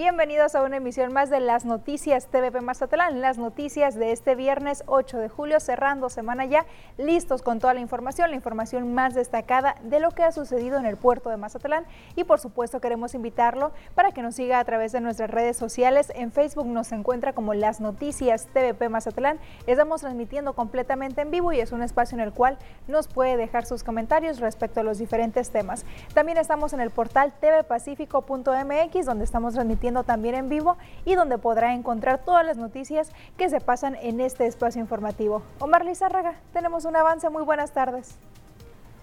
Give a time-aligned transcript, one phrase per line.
[0.00, 4.82] Bienvenidos a una emisión más de las noticias TVP Mazatlán, las noticias de este viernes
[4.86, 6.64] 8 de julio, cerrando semana ya,
[6.96, 10.86] listos con toda la información, la información más destacada de lo que ha sucedido en
[10.86, 11.84] el puerto de Mazatlán
[12.16, 16.10] y por supuesto queremos invitarlo para que nos siga a través de nuestras redes sociales.
[16.14, 19.38] En Facebook nos encuentra como las noticias TVP Mazatlán.
[19.66, 22.56] Estamos transmitiendo completamente en vivo y es un espacio en el cual
[22.88, 25.84] nos puede dejar sus comentarios respecto a los diferentes temas.
[26.14, 31.74] También estamos en el portal tvpacifico.mx donde estamos transmitiendo también en vivo y donde podrá
[31.74, 35.42] encontrar todas las noticias que se pasan en este espacio informativo.
[35.58, 37.28] Omar Lizárraga, tenemos un avance.
[37.30, 38.18] Muy buenas tardes.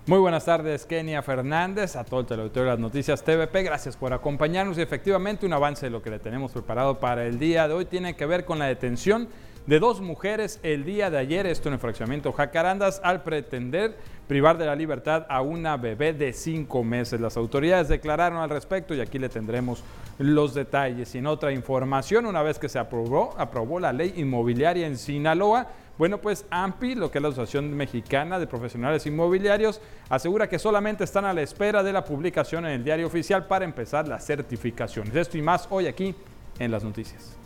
[0.08, 3.64] Muy buenas tardes, Kenia Fernández, a todo el teleauditorio de las noticias TVP.
[3.64, 7.40] Gracias por acompañarnos y efectivamente un avance de lo que le tenemos preparado para el
[7.40, 9.28] día de hoy tiene que ver con la detención
[9.68, 14.58] de dos mujeres el día de ayer, esto en el fraccionamiento Jacarandas, al pretender privar
[14.58, 17.20] de la libertad a una bebé de cinco meses.
[17.20, 19.84] Las autoridades declararon al respecto y aquí le tendremos
[20.20, 21.14] los detalles.
[21.16, 26.20] Y otra información, una vez que se aprobó, aprobó la ley inmobiliaria en Sinaloa, bueno,
[26.20, 31.26] pues AMPI, lo que es la Asociación Mexicana de Profesionales Inmobiliarios, asegura que solamente están
[31.26, 35.16] a la espera de la publicación en el diario oficial para empezar las certificaciones.
[35.16, 36.16] Esto y más hoy aquí
[36.60, 37.37] en las noticias.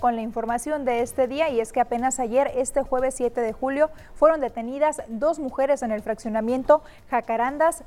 [0.00, 3.52] Con la información de este día y es que apenas ayer, este jueves 7 de
[3.52, 7.84] julio, fueron detenidas dos mujeres en el fraccionamiento Jacarandas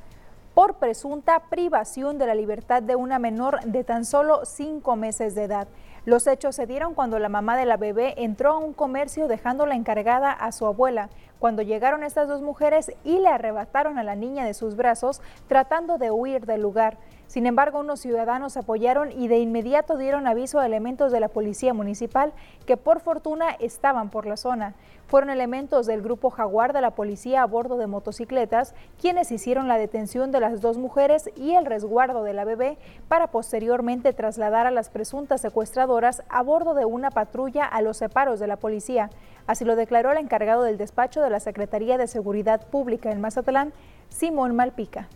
[0.54, 5.44] por presunta privación de la libertad de una menor de tan solo cinco meses de
[5.44, 5.68] edad.
[6.06, 9.76] Los hechos se dieron cuando la mamá de la bebé entró a un comercio dejándola
[9.76, 11.10] encargada a su abuela.
[11.44, 15.98] Cuando llegaron estas dos mujeres y le arrebataron a la niña de sus brazos, tratando
[15.98, 16.98] de huir del lugar.
[17.28, 21.74] Sin embargo, unos ciudadanos apoyaron y de inmediato dieron aviso a elementos de la policía
[21.74, 22.32] municipal
[22.66, 24.76] que por fortuna estaban por la zona.
[25.08, 29.78] Fueron elementos del grupo Jaguar de la policía a bordo de motocicletas quienes hicieron la
[29.78, 32.78] detención de las dos mujeres y el resguardo de la bebé
[33.08, 38.40] para posteriormente trasladar a las presuntas secuestradoras a bordo de una patrulla a los separos
[38.40, 39.10] de la policía.
[39.46, 43.74] Así lo declaró el encargado del despacho de la Secretaría de Seguridad Pública en Mazatlán,
[44.08, 45.10] Simón Malpica.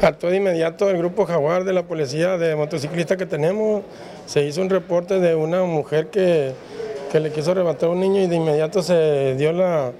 [0.00, 3.82] Actuó de inmediato el grupo Jaguar de la policía de motociclistas que tenemos.
[4.24, 6.54] Se hizo un reporte de una mujer que,
[7.12, 9.92] le quiso arrebatar a un niño y de inmediato se dio la,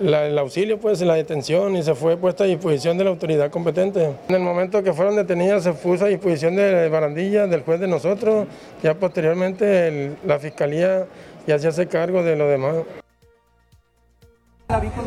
[0.00, 4.10] el auxilio, pues la detención y se fue puesta a disposición de la autoridad competente.
[4.26, 7.88] En el momento que fueron detenidas se puso a disposición de Barandilla, del juez de
[7.88, 8.46] nosotros,
[8.82, 11.06] ya posteriormente la fiscalía
[11.46, 12.76] ya se hace cargo de lo demás.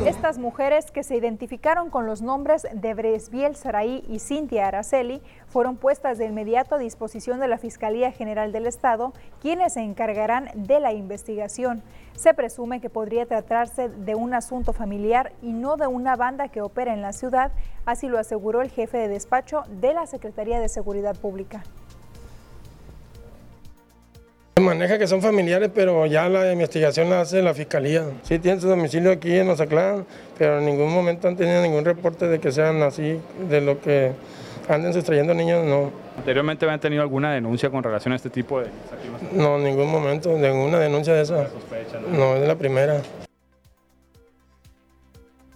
[0.05, 5.75] Estas mujeres que se identificaron con los nombres de Bresbiel Saraí y Cintia Araceli fueron
[5.75, 9.11] puestas de inmediato a disposición de la Fiscalía General del Estado,
[9.41, 11.83] quienes se encargarán de la investigación.
[12.15, 16.61] Se presume que podría tratarse de un asunto familiar y no de una banda que
[16.61, 17.51] opera en la ciudad,
[17.85, 21.63] así lo aseguró el jefe de despacho de la Secretaría de Seguridad Pública.
[24.59, 28.03] Maneja que son familiares, pero ya la investigación la hace la fiscalía.
[28.23, 30.05] Sí tienen su domicilio aquí en Ozaclán,
[30.37, 34.11] pero en ningún momento han tenido ningún reporte de que sean así, de lo que
[34.67, 35.91] anden sustrayendo niños, no.
[36.17, 38.67] ¿Anteriormente habían tenido alguna denuncia con relación a este tipo de
[39.33, 41.47] No, en ningún momento, ninguna denuncia de esa.
[42.11, 43.01] no, es la primera.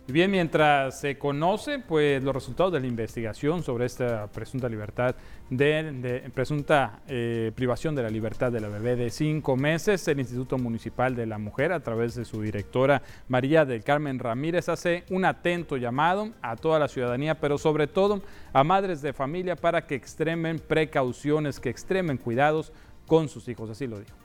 [0.05, 5.15] Bien, mientras se conoce pues, los resultados de la investigación sobre esta presunta libertad,
[5.49, 10.57] de, presunta eh, privación de la libertad de la bebé de cinco meses, el Instituto
[10.57, 15.23] Municipal de la Mujer, a través de su directora María del Carmen Ramírez, hace un
[15.23, 18.21] atento llamado a toda la ciudadanía, pero sobre todo
[18.51, 22.73] a madres de familia para que extremen precauciones, que extremen cuidados
[23.07, 23.69] con sus hijos.
[23.69, 24.22] Así lo dijo.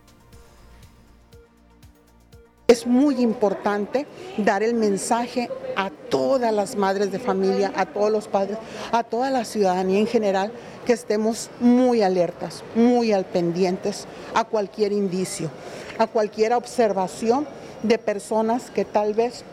[2.69, 4.07] Es muy importante
[4.37, 8.59] dar el mensaje a todas las madres de familia, a todos los padres,
[8.93, 10.53] a toda la ciudadanía en general,
[10.85, 15.51] que estemos muy alertas, muy al pendientes a cualquier indicio,
[15.99, 17.49] a cualquier observación
[17.83, 19.45] de personas que tal vez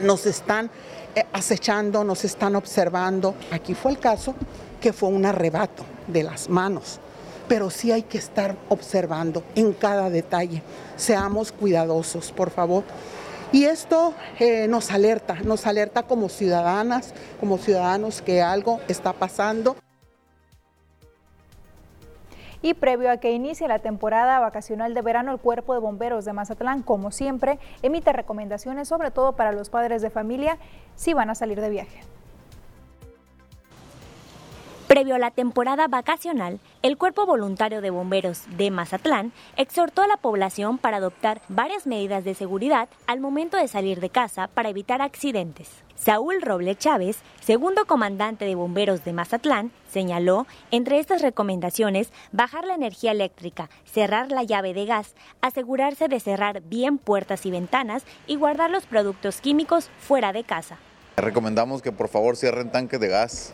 [0.00, 0.70] nos están
[1.16, 3.34] eh, acechando, nos están observando.
[3.50, 4.36] Aquí fue el caso
[4.80, 7.00] que fue un arrebato de las manos
[7.48, 10.62] pero sí hay que estar observando en cada detalle.
[10.96, 12.84] Seamos cuidadosos, por favor.
[13.50, 19.76] Y esto eh, nos alerta, nos alerta como ciudadanas, como ciudadanos que algo está pasando.
[22.60, 26.32] Y previo a que inicie la temporada vacacional de verano, el Cuerpo de Bomberos de
[26.32, 30.58] Mazatlán, como siempre, emite recomendaciones, sobre todo para los padres de familia,
[30.96, 32.17] si van a salir de viaje.
[34.88, 40.16] Previo a la temporada vacacional, el Cuerpo Voluntario de Bomberos de Mazatlán exhortó a la
[40.16, 45.02] población para adoptar varias medidas de seguridad al momento de salir de casa para evitar
[45.02, 45.68] accidentes.
[45.94, 52.74] Saúl Roble Chávez, segundo comandante de bomberos de Mazatlán, señaló, entre estas recomendaciones, bajar la
[52.74, 58.36] energía eléctrica, cerrar la llave de gas, asegurarse de cerrar bien puertas y ventanas y
[58.36, 60.78] guardar los productos químicos fuera de casa.
[61.18, 63.52] Recomendamos que por favor cierren tanques de gas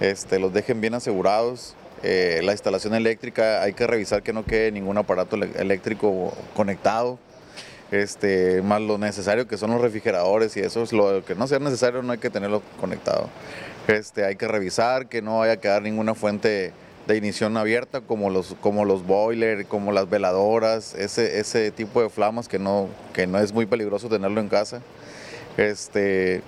[0.00, 1.74] este, los dejen bien asegurados.
[2.02, 7.18] Eh, la instalación eléctrica hay que revisar que no quede ningún aparato eléctrico conectado.
[7.90, 11.58] Este, más lo necesario que son los refrigeradores y eso es lo que no sea
[11.58, 13.28] necesario no hay que tenerlo conectado.
[13.88, 16.72] Este, hay que revisar que no vaya a quedar ninguna fuente
[17.06, 22.10] de ignición abierta como los, como los boilers, como las veladoras, ese, ese tipo de
[22.10, 24.82] flamas que no, que no es muy peligroso tenerlo en casa.
[25.56, 26.42] Este,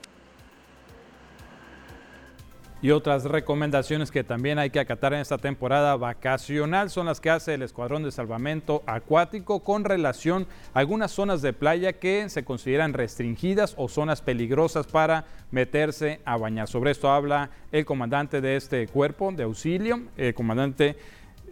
[2.83, 7.30] Y otras recomendaciones que también hay que acatar en esta temporada vacacional son las que
[7.30, 12.44] hace el Escuadrón de Salvamento Acuático con relación a algunas zonas de playa que se
[12.44, 16.68] consideran restringidas o zonas peligrosas para meterse a bañar.
[16.68, 20.97] Sobre esto habla el comandante de este cuerpo de auxilio, el comandante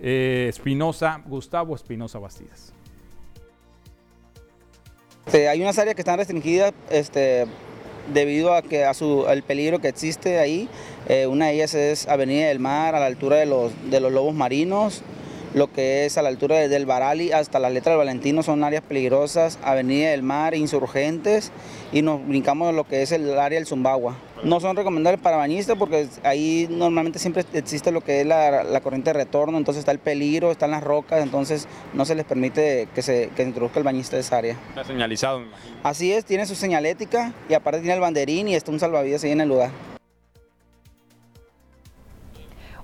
[0.02, 2.74] eh, Espinosa, Gustavo Espinosa Bastidas.
[5.28, 7.48] Este, hay unas áreas que están restringidas este,
[8.14, 10.70] debido a que a su, al peligro que existe ahí.
[11.08, 14.12] Eh, una de ellas es Avenida del Mar, a la altura de los, de los
[14.12, 15.04] lobos marinos,
[15.54, 18.84] lo que es a la altura del Barali hasta la letra del Valentino son áreas
[18.84, 21.52] peligrosas, Avenida del Mar, insurgentes
[21.92, 24.16] y nos brincamos a lo que es el área del Zumbagua.
[24.44, 29.12] No son recomendables para bañistas porque ahí normalmente siempre existe lo que es la, corriente
[29.12, 33.02] de retorno, entonces está el peligro, están las rocas, entonces no se les permite que
[33.04, 34.58] se, que introduzca el bañista de esa área.
[34.70, 35.44] Está señalizado,
[35.84, 39.32] Así es, tiene su señalética y aparte tiene el banderín y está un salvavidas ahí
[39.32, 39.70] en el lugar.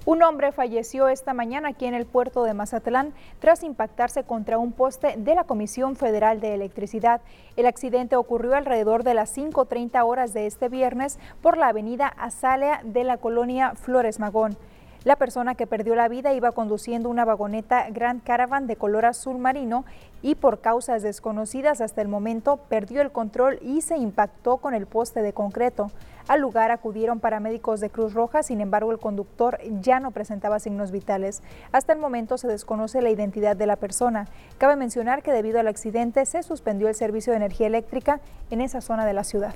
[0.08, 4.72] Un hombre falleció esta mañana aquí en el puerto de Mazatlán tras impactarse contra un
[4.72, 7.20] poste de la Comisión Federal de Electricidad.
[7.58, 12.80] El accidente ocurrió alrededor de las 5.30 horas de este viernes por la avenida Azalea
[12.86, 14.56] de la colonia Flores Magón.
[15.04, 19.38] La persona que perdió la vida iba conduciendo una vagoneta Grand Caravan de color azul
[19.38, 19.84] marino
[20.22, 24.86] y por causas desconocidas hasta el momento perdió el control y se impactó con el
[24.86, 25.92] poste de concreto.
[26.28, 30.92] Al lugar acudieron paramédicos de Cruz Roja, sin embargo el conductor ya no presentaba signos
[30.92, 31.42] vitales.
[31.72, 34.28] Hasta el momento se desconoce la identidad de la persona.
[34.58, 38.20] Cabe mencionar que debido al accidente se suspendió el servicio de energía eléctrica
[38.52, 39.56] en esa zona de la ciudad.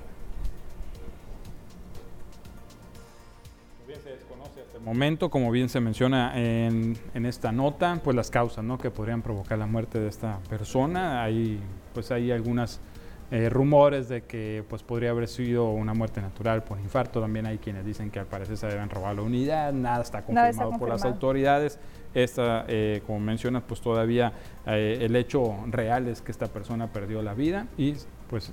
[4.84, 9.68] momento, como bien se menciona en, esta nota, pues las causas que podrían provocar la
[9.68, 11.24] muerte de esta persona.
[11.24, 11.60] Hay,
[11.94, 12.80] pues hay algunos
[13.32, 17.22] eh, rumores de que pues, podría haber sido una muerte natural por infarto.
[17.22, 19.72] También hay quienes dicen que al parecer se deben robar la unidad.
[19.72, 21.80] Nada está confirmado, por las autoridades.
[22.14, 24.34] Esta, eh, como mencionas, pues todavía
[24.66, 27.96] eh, el hecho real es que esta persona perdió la vida y
[28.30, 28.52] pues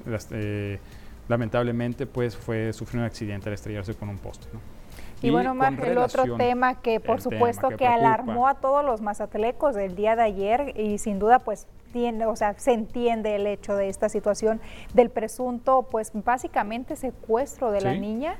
[1.26, 4.46] lamentablemente pues fue sufrió un accidente al estrellarse con un poste.
[4.52, 4.77] ¿no?
[5.20, 9.74] Y, bueno, más el otro tema que por supuesto que, alarmó a todos los mazatelecos
[9.74, 13.74] del día de ayer y sin duda pues tiene, o sea, se entiende el hecho
[13.74, 14.60] de esta situación
[14.94, 18.36] del presunto pues básicamente secuestro de la niña.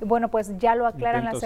[0.00, 1.44] Bueno, pues ya lo aclaran las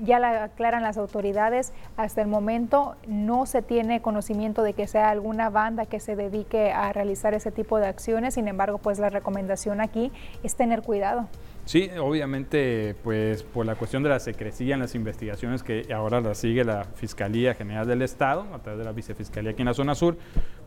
[0.00, 1.72] ya la aclaran las autoridades.
[1.96, 6.72] Hasta el momento no se tiene conocimiento de que sea alguna banda que se dedique
[6.72, 8.34] a realizar ese tipo de acciones.
[8.34, 10.10] Sin embargo, pues la recomendación aquí
[10.42, 11.28] es tener cuidado.
[11.64, 16.34] Sí, obviamente, pues por la cuestión de la secrecía en las investigaciones que ahora la
[16.34, 19.94] sigue la Fiscalía General del Estado, a través de la Vicefiscalía aquí en la zona
[19.94, 20.16] sur,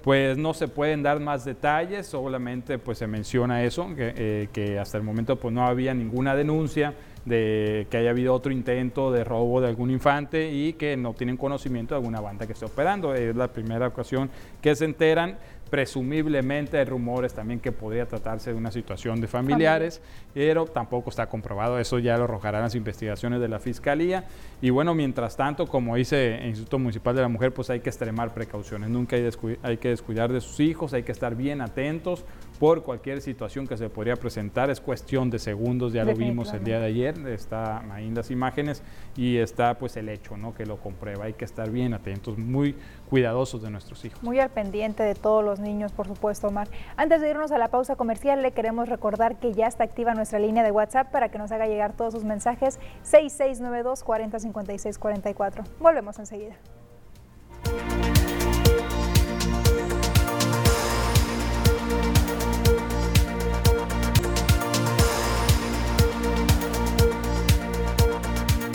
[0.06, 4.78] pues no se pueden dar más detalles, solamente pues se menciona eso, que, eh, que
[4.78, 6.94] hasta el momento pues no había ninguna denuncia
[7.26, 11.38] de que haya habido otro intento de robo de algún infante y que no tienen
[11.38, 13.16] conocimiento de alguna banda que esté operando.
[13.16, 14.30] Es la primera ocasión
[14.62, 15.40] que se enteran.
[15.76, 20.02] Presumiblemente hay rumores también que podría tratarse de una situación de familiares,
[20.34, 21.78] pero tampoco está comprobado.
[21.80, 24.24] Eso ya lo arrojarán las investigaciones de la Fiscalía.
[24.62, 27.90] Y bueno, mientras tanto, como dice el Instituto Municipal de la Mujer, pues hay que
[27.90, 28.90] extremar precauciones.
[28.90, 29.30] Nunca hay,
[29.64, 32.24] hay que descuidar de sus hijos, hay que estar bien atentos
[32.58, 34.70] por cualquier situación que se podría presentar.
[34.70, 38.32] Es cuestión de segundos, ya lo vimos el día de ayer, está ahí en las
[38.32, 38.82] imágenes
[39.18, 40.56] y está pues el hecho, ¿no?
[40.56, 41.26] Que lo comprueba.
[41.26, 42.76] Hay que estar bien atentos, muy
[43.10, 44.22] cuidadosos de nuestros hijos.
[44.24, 46.68] Muy al pendiente de todos los niños, por supuesto, Omar.
[46.98, 50.40] Antes de irnos a la pausa comercial, le queremos recordar que ya está activa nuestra
[50.40, 55.64] línea de WhatsApp para que nos haga llegar todos sus mensajes 6692 4056 44.
[55.80, 56.56] Volvemos enseguida.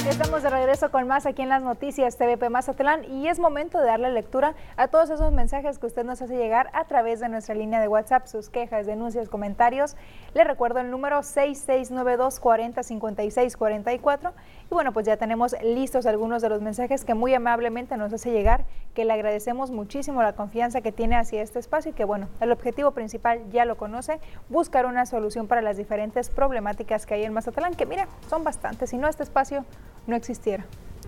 [0.09, 3.87] Estamos de regreso con más aquí en las noticias TVP Mazatlán y es momento de
[3.87, 7.57] darle lectura a todos esos mensajes que usted nos hace llegar a través de nuestra
[7.57, 9.97] línea de WhatsApp, sus quejas, denuncias, comentarios.
[10.33, 14.33] Le recuerdo el número 6692 405644
[14.71, 18.31] y bueno, pues ya tenemos listos algunos de los mensajes que muy amablemente nos hace
[18.31, 22.29] llegar, que le agradecemos muchísimo la confianza que tiene hacia este espacio y que bueno,
[22.41, 27.25] el objetivo principal ya lo conoce, buscar una solución para las diferentes problemáticas que hay
[27.25, 29.65] en Mazatlán, que mira, son bastantes, si no este espacio
[30.07, 30.60] no existiera.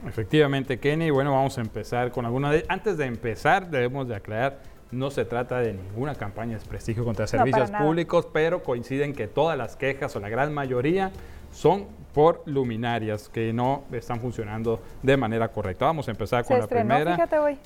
[0.06, 1.10] Efectivamente, Kenny.
[1.10, 2.64] Bueno, vamos a empezar con alguna de...
[2.68, 7.26] Antes de empezar, debemos de aclarar, no se trata de ninguna campaña de desprestigio contra
[7.26, 11.12] servicios públicos, pero coinciden que todas las quejas o la gran mayoría
[11.52, 15.86] son por luminarias que no están funcionando de manera correcta.
[15.86, 17.16] Vamos a empezar con la primera.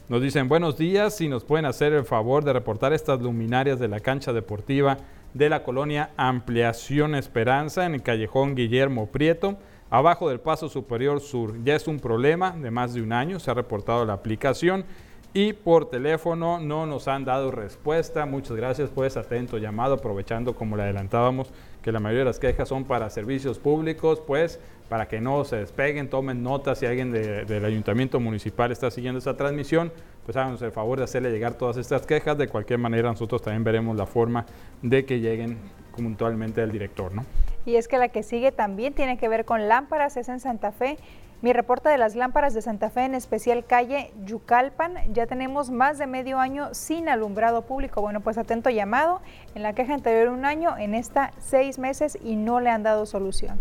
[0.08, 3.88] Nos dicen buenos días, si nos pueden hacer el favor de reportar estas luminarias de
[3.88, 4.98] la cancha deportiva
[5.34, 9.58] de la colonia Ampliación Esperanza en el callejón Guillermo Prieto
[9.90, 11.62] abajo del paso superior sur.
[11.64, 14.84] Ya es un problema de más de un año, se ha reportado la aplicación
[15.32, 18.24] y por teléfono no nos han dado respuesta.
[18.24, 21.52] Muchas gracias por ese atento llamado, aprovechando como le adelantábamos
[21.82, 25.56] que la mayoría de las quejas son para servicios públicos, pues para que no se
[25.56, 29.92] despeguen, tomen notas si alguien del ayuntamiento municipal está siguiendo esta transmisión,
[30.24, 32.38] pues háganos el favor de hacerle llegar todas estas quejas.
[32.38, 34.46] De cualquier manera, nosotros también veremos la forma
[34.82, 35.58] de que lleguen
[35.94, 37.24] puntualmente al director, ¿no?
[37.66, 40.70] Y es que la que sigue también tiene que ver con lámparas, es en Santa
[40.70, 40.96] Fe.
[41.42, 45.98] Mi reporte de las lámparas de Santa Fe, en especial calle Yucalpan, ya tenemos más
[45.98, 48.00] de medio año sin alumbrado público.
[48.00, 49.20] Bueno, pues atento llamado.
[49.56, 53.04] En la queja anterior un año, en esta seis meses y no le han dado
[53.04, 53.60] solución.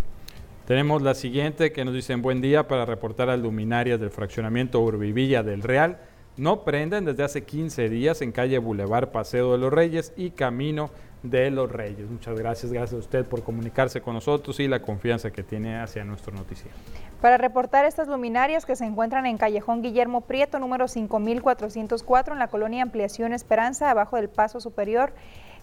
[0.68, 5.42] Tenemos la siguiente que nos dicen buen día para reportar a luminarias del fraccionamiento Urbivilla
[5.42, 5.98] del Real.
[6.38, 10.92] No prenden desde hace 15 días en calle Boulevard Paseo de los Reyes y Camino
[11.30, 12.10] de los Reyes.
[12.10, 16.04] Muchas gracias, gracias a usted por comunicarse con nosotros y la confianza que tiene hacia
[16.04, 16.76] nuestro noticiero.
[17.22, 22.48] Para reportar estas luminarias que se encuentran en Callejón Guillermo Prieto, número 5404, en la
[22.48, 25.14] colonia Ampliación Esperanza, abajo del paso superior,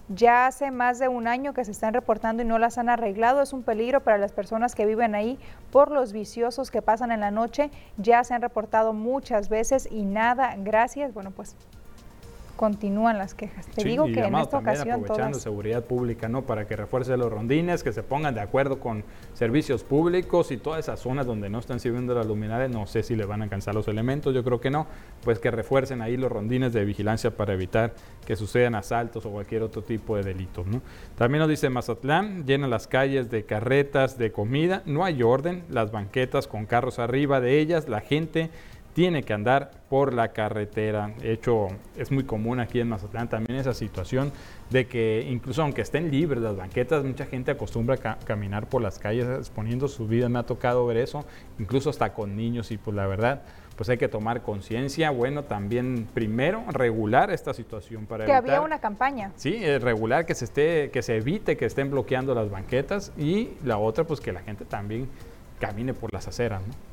[0.09, 3.41] ya hace más de un año que se están reportando y no las han arreglado.
[3.41, 5.39] Es un peligro para las personas que viven ahí
[5.71, 7.71] por los viciosos que pasan en la noche.
[7.97, 11.13] Ya se han reportado muchas veces y nada, gracias.
[11.13, 11.55] Bueno, pues
[12.55, 13.65] continúan las quejas.
[13.67, 16.43] Te digo que en esta ocasión aprovechando seguridad pública, ¿no?
[16.43, 20.79] Para que refuerce los rondines, que se pongan de acuerdo con servicios públicos y todas
[20.79, 23.73] esas zonas donde no están sirviendo las luminarias, no sé si le van a alcanzar
[23.73, 24.87] los elementos, yo creo que no,
[25.23, 27.93] pues que refuercen ahí los rondines de vigilancia para evitar
[28.25, 30.81] que sucedan asaltos o cualquier otro tipo de delitos, ¿no?
[31.17, 35.91] También nos dice Mazatlán, llena las calles de carretas de comida, no hay orden, las
[35.91, 38.49] banquetas con carros arriba de ellas, la gente
[38.93, 41.11] tiene que andar por la carretera.
[41.19, 44.31] De hecho, es muy común aquí en Mazatlán también esa situación
[44.69, 48.99] de que incluso aunque estén libres las banquetas, mucha gente acostumbra a caminar por las
[48.99, 50.29] calles exponiendo su vida.
[50.29, 51.25] Me ha tocado ver eso,
[51.59, 53.41] incluso hasta con niños y pues la verdad,
[53.75, 55.09] pues hay que tomar conciencia.
[55.09, 59.31] Bueno, también primero regular esta situación para que había una campaña.
[59.35, 63.77] Sí, regular que se esté, que se evite que estén bloqueando las banquetas y la
[63.77, 65.09] otra, pues que la gente también
[65.59, 66.92] camine por las aceras, ¿no?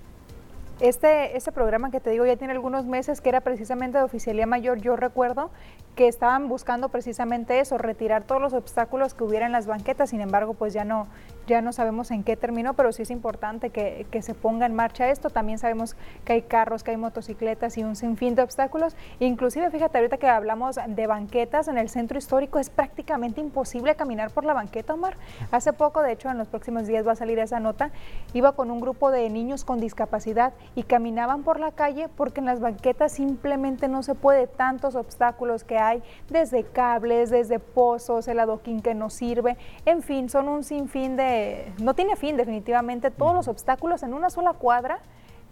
[0.81, 4.47] Este, este programa que te digo ya tiene algunos meses que era precisamente de oficialía
[4.47, 4.81] mayor.
[4.81, 5.51] Yo recuerdo
[5.95, 10.11] que estaban buscando precisamente eso, retirar todos los obstáculos que hubiera en las banquetas.
[10.11, 11.09] Sin embargo, pues ya no,
[11.47, 14.75] ya no sabemos en qué terminó, pero sí es importante que, que, se ponga en
[14.75, 15.31] marcha esto.
[15.31, 18.97] También sabemos que hay carros, que hay motocicletas y un sinfín de obstáculos.
[19.19, 24.31] Inclusive, fíjate, ahorita que hablamos de banquetas en el centro histórico, es prácticamente imposible caminar
[24.31, 25.17] por la banqueta, Omar.
[25.51, 27.91] Hace poco, de hecho, en los próximos días va a salir esa nota,
[28.33, 32.47] iba con un grupo de niños con discapacidad y caminaban por la calle porque en
[32.47, 38.39] las banquetas simplemente no se puede tantos obstáculos que hay, desde cables, desde pozos, el
[38.39, 43.35] adoquín que no sirve, en fin, son un sinfín de, no tiene fin definitivamente, todos
[43.35, 45.01] los obstáculos en una sola cuadra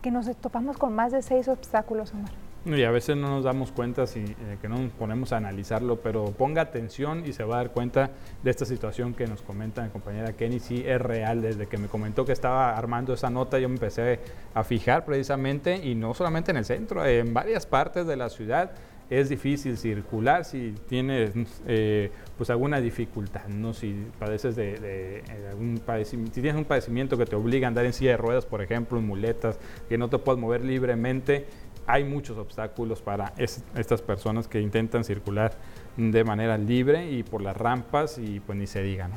[0.02, 2.30] que nos topamos con más de seis obstáculos, Omar.
[2.64, 6.00] Y a veces no nos damos cuenta si, eh, que no nos ponemos a analizarlo,
[6.00, 8.11] pero ponga atención y se va a dar cuenta
[8.42, 11.40] de esta situación que nos comenta mi compañera Kenny, sí es real.
[11.40, 14.20] Desde que me comentó que estaba armando esa nota, yo me empecé
[14.54, 18.73] a fijar precisamente, y no solamente en el centro, en varias partes de la ciudad
[19.10, 21.32] es difícil circular si tienes
[21.66, 23.72] eh, pues alguna dificultad, ¿no?
[23.72, 27.68] si padeces de, de, eh, algún padecimiento, si tienes un padecimiento que te obliga a
[27.68, 31.46] andar en silla de ruedas, por ejemplo, en muletas, que no te puedes mover libremente,
[31.86, 35.52] hay muchos obstáculos para estas personas que intentan circular
[35.96, 39.16] de manera libre y por las rampas y pues ni se diga, ¿no?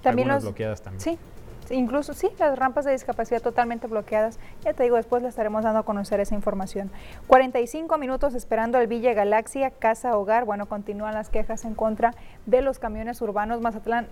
[0.00, 1.00] También Algunas bloqueadas también.
[1.00, 1.18] Sí,
[1.70, 4.38] incluso sí, las rampas de discapacidad totalmente bloqueadas.
[4.64, 6.90] Ya te digo, después le estaremos dando a conocer esa información.
[7.26, 10.44] 45 minutos esperando el Villa Galaxia, Casa Hogar.
[10.44, 12.14] Bueno, continúan las quejas en contra
[12.46, 13.60] de los camiones urbanos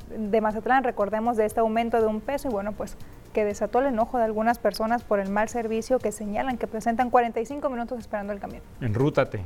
[0.08, 0.84] de Mazatlán.
[0.84, 2.96] Recordemos de este aumento de un peso y bueno, pues
[3.32, 7.10] que desató el enojo de algunas personas por el mal servicio que señalan que presentan
[7.10, 8.62] 45 minutos esperando el camión.
[8.80, 9.44] Enrútate.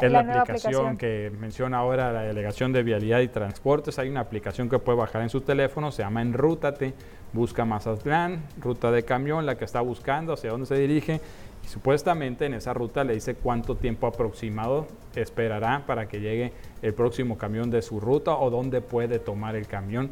[0.00, 3.98] Es la, aplicación, que menciona ahora la Delegación de Vialidad y Transportes.
[3.98, 6.94] Hay una aplicación que puede bajar en su teléfono, se llama Enrútate,
[7.32, 11.20] busca Mazatlán, ruta de camión, la que está buscando, hacia dónde se dirige.
[11.64, 16.94] Y supuestamente en esa ruta le dice cuánto tiempo aproximado esperará para que llegue el
[16.94, 20.10] próximo camión de su ruta o dónde puede tomar el camión.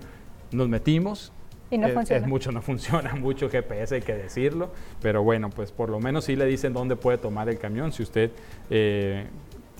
[0.52, 1.32] Nos metimos,
[1.70, 2.22] y no es, funciona.
[2.22, 4.70] es mucho, no funciona mucho GPS, hay que decirlo,
[5.00, 8.02] pero bueno, pues por lo menos sí le dicen dónde puede tomar el camión si
[8.02, 8.30] usted
[8.68, 9.26] eh,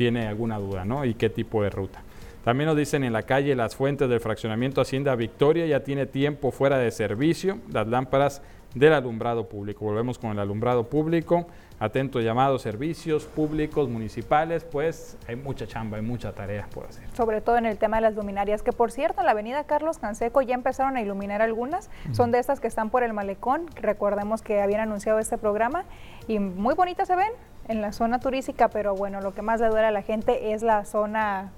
[0.01, 1.05] tiene alguna duda, ¿no?
[1.05, 2.01] Y qué tipo de ruta.
[2.43, 6.53] También nos dicen en la calle Las Fuentes del Fraccionamiento Hacienda Victoria ya tiene tiempo
[6.53, 8.41] fuera de servicio las lámparas
[8.75, 9.85] del alumbrado público.
[9.85, 11.47] Volvemos con el alumbrado público.
[11.79, 17.05] Atento llamado servicios públicos municipales, pues hay mucha chamba, hay mucha tarea por hacer.
[17.15, 19.99] Sobre todo en el tema de las luminarias, que por cierto en la avenida Carlos
[19.99, 24.41] Canseco ya empezaron a iluminar algunas, son de estas que están por el malecón, recordemos
[24.41, 25.85] que habían anunciado este programa
[26.27, 27.33] y muy bonitas se ven
[27.71, 30.63] en la zona turística, pero bueno, lo que más le duele a la gente es
[30.63, 31.53] la zona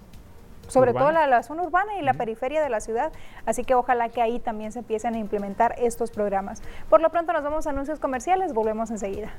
[0.68, 1.06] sobre urbana.
[1.06, 2.18] todo la, la, zona urbana y la uh -huh.
[2.18, 3.12] periferia de la ciudad.
[3.46, 6.62] Así que ojalá que ahí también se empiecen a implementar estos programas.
[6.90, 9.30] Por lo pronto nos vamos a anuncios comerciales, volvemos enseguida.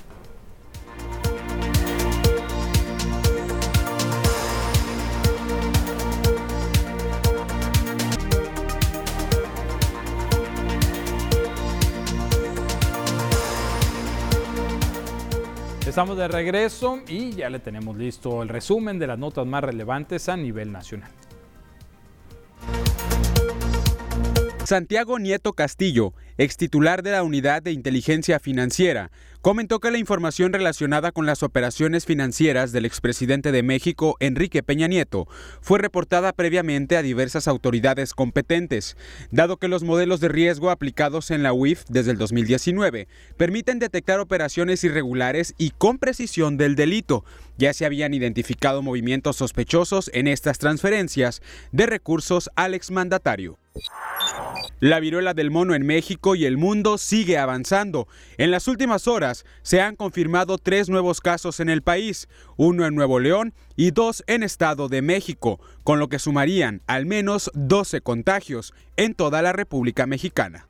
[15.94, 20.28] Estamos de regreso y ya le tenemos listo el resumen de las notas más relevantes
[20.28, 21.12] a nivel nacional.
[24.64, 30.54] Santiago Nieto Castillo, ex titular de la Unidad de Inteligencia Financiera, comentó que la información
[30.54, 35.28] relacionada con las operaciones financieras del expresidente de México, Enrique Peña Nieto,
[35.62, 38.96] fue reportada previamente a diversas autoridades competentes,
[39.32, 44.22] dado que los modelos de riesgo aplicados en la UIF desde el 2019 permiten detectar
[44.22, 47.26] operaciones irregulares y con precisión del delito.
[47.58, 51.41] Ya se habían identificado movimientos sospechosos en estas transferencias
[51.74, 53.60] de recursos al exmandatario.
[54.80, 58.08] La viruela del mono en México y el mundo sigue avanzando.
[58.38, 62.94] En las últimas horas se han confirmado tres nuevos casos en el país, uno en
[62.94, 68.02] Nuevo León y dos en Estado de México, con lo que sumarían al menos 12
[68.02, 70.68] contagios en toda la República Mexicana.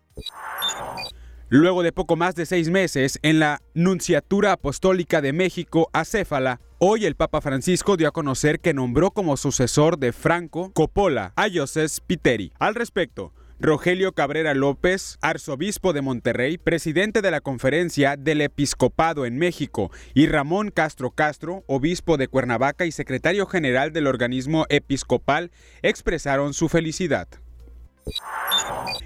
[1.49, 7.05] Luego de poco más de seis meses en la Nunciatura Apostólica de México, acéfala, hoy
[7.05, 11.87] el Papa Francisco dio a conocer que nombró como sucesor de Franco Coppola a José
[11.87, 12.53] Spiteri.
[12.57, 19.37] Al respecto, Rogelio Cabrera López, arzobispo de Monterrey, presidente de la Conferencia del Episcopado en
[19.37, 25.49] México, y Ramón Castro Castro, obispo de Cuernavaca y secretario general del organismo episcopal,
[25.81, 27.29] expresaron su felicidad.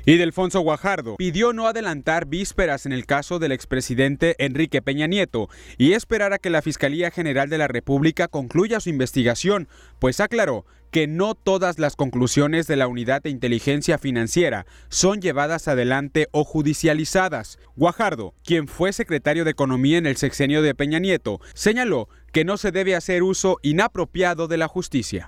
[0.05, 5.49] Y Delfonso Guajardo pidió no adelantar vísperas en el caso del expresidente Enrique Peña Nieto
[5.77, 9.67] y esperar a que la Fiscalía General de la República concluya su investigación,
[9.99, 15.67] pues aclaró que no todas las conclusiones de la Unidad de Inteligencia Financiera son llevadas
[15.67, 17.59] adelante o judicializadas.
[17.75, 22.57] Guajardo, quien fue secretario de Economía en el sexenio de Peña Nieto, señaló que no
[22.57, 25.27] se debe hacer uso inapropiado de la justicia.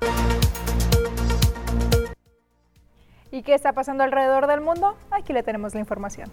[3.32, 4.98] ¿Y qué está pasando alrededor del mundo?
[5.12, 6.30] Aquí le tenemos la información.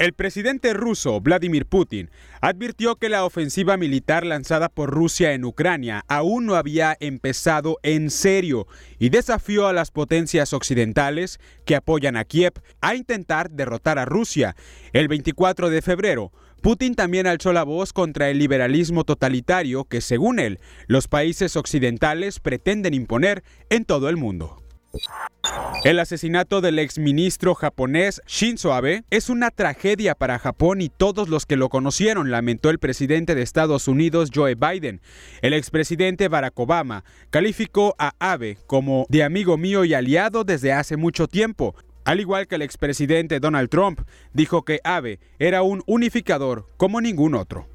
[0.00, 2.08] El presidente ruso Vladimir Putin
[2.40, 8.08] advirtió que la ofensiva militar lanzada por Rusia en Ucrania aún no había empezado en
[8.08, 8.66] serio
[8.98, 14.56] y desafió a las potencias occidentales que apoyan a Kiev a intentar derrotar a Rusia.
[14.94, 16.32] El 24 de febrero,
[16.62, 22.40] Putin también alzó la voz contra el liberalismo totalitario que, según él, los países occidentales
[22.40, 24.62] pretenden imponer en todo el mundo.
[25.84, 31.46] El asesinato del exministro japonés Shinzo Abe es una tragedia para Japón y todos los
[31.46, 35.00] que lo conocieron, lamentó el presidente de Estados Unidos Joe Biden.
[35.40, 40.96] El expresidente Barack Obama calificó a Abe como de amigo mío y aliado desde hace
[40.96, 41.74] mucho tiempo.
[42.04, 44.00] Al igual que el expresidente Donald Trump,
[44.32, 47.66] dijo que Abe era un unificador como ningún otro.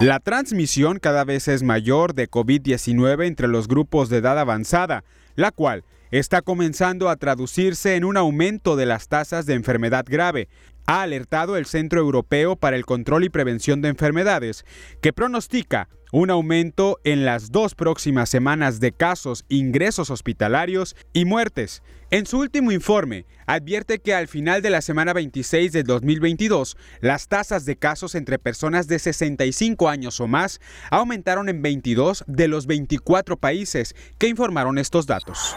[0.00, 5.50] La transmisión cada vez es mayor de COVID-19 entre los grupos de edad avanzada, la
[5.50, 5.84] cual
[6.18, 10.48] está comenzando a traducirse en un aumento de las tasas de enfermedad grave,
[10.86, 14.64] ha alertado el Centro Europeo para el Control y Prevención de Enfermedades,
[15.00, 21.82] que pronostica un aumento en las dos próximas semanas de casos, ingresos hospitalarios y muertes.
[22.12, 27.26] En su último informe, advierte que al final de la semana 26 de 2022, las
[27.26, 30.60] tasas de casos entre personas de 65 años o más
[30.92, 35.56] aumentaron en 22 de los 24 países que informaron estos datos.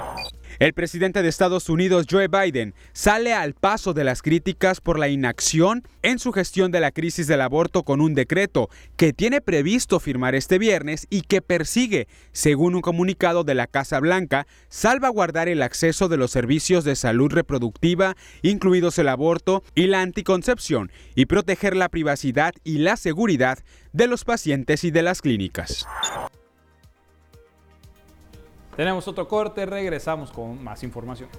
[0.59, 5.07] El presidente de Estados Unidos, Joe Biden, sale al paso de las críticas por la
[5.07, 9.99] inacción en su gestión de la crisis del aborto con un decreto que tiene previsto
[9.99, 15.61] firmar este viernes y que persigue, según un comunicado de la Casa Blanca, salvaguardar el
[15.61, 21.75] acceso de los servicios de salud reproductiva, incluidos el aborto y la anticoncepción, y proteger
[21.75, 23.59] la privacidad y la seguridad
[23.93, 25.85] de los pacientes y de las clínicas.
[28.77, 31.29] Tenemos otro corte, regresamos con más información.